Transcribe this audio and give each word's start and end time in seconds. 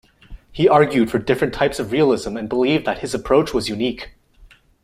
He 0.51 0.67
argued 0.67 1.11
for 1.11 1.19
different 1.19 1.53
types 1.53 1.77
of 1.77 1.91
realism 1.91 2.35
and 2.35 2.49
believed 2.49 2.85
that 2.85 3.01
his 3.01 3.13
approach 3.13 3.53
was 3.53 3.69
unique. 3.69 4.15